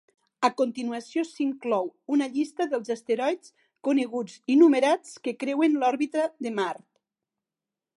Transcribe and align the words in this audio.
A 0.47 0.49
continuació 0.61 1.23
s'inclou 1.31 1.91
una 2.15 2.29
llista 2.37 2.67
dels 2.73 2.91
asteroids 2.97 3.55
coneguts 3.89 4.41
i 4.55 4.59
numerats 4.65 5.17
que 5.29 5.39
creuen 5.45 5.81
l'òrbita 5.85 6.29
de 6.47 6.59
Mart. 6.63 6.87